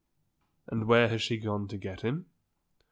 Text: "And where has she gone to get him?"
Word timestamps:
"And 0.67 0.85
where 0.87 1.09
has 1.09 1.21
she 1.21 1.37
gone 1.37 1.67
to 1.67 1.77
get 1.77 2.01
him?" 2.01 2.25